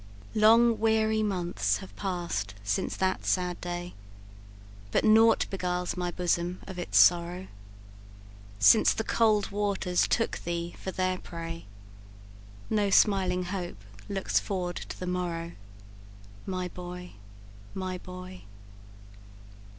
[0.33, 3.93] "Long weary months have pass'd since that sad day,
[4.89, 7.45] But naught beguiles my bosom of its sorrow;
[8.57, 11.67] Since the cold waters took thee for their prey,
[12.67, 13.77] No smiling hope
[14.09, 15.51] looks forward to the morrow
[16.47, 17.11] My boy
[17.75, 18.45] my boy!